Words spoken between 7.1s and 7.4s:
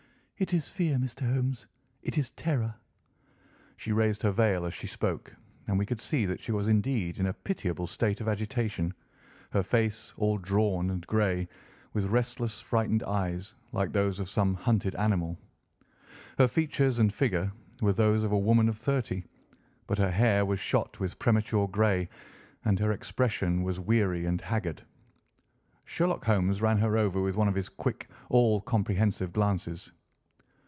in a